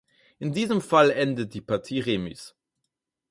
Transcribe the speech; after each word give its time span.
In 0.39 0.51
diesem 0.51 0.81
Fall 0.81 1.11
endet 1.11 1.53
die 1.53 1.61
Partie 1.61 1.99
remis. 1.99 2.55